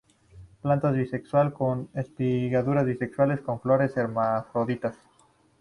Plantas 0.63 0.95
bisexual, 0.95 1.53
con 1.53 1.91
espiguillas 1.93 2.65
bisexuales; 2.87 3.39
con 3.41 3.61
flores 3.61 3.95
hermafroditas. 3.97 4.95